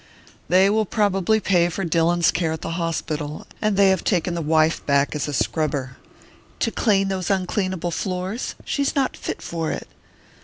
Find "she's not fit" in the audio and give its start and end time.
8.65-9.43